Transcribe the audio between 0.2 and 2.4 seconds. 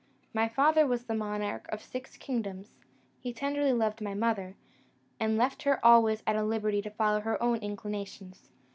My father was the monarch of six